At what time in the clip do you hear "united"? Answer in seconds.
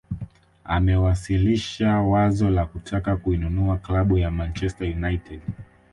4.95-5.41